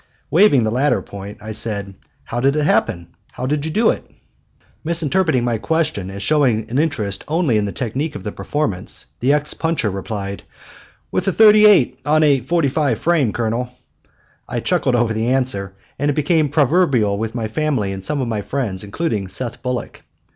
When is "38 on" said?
11.31-12.23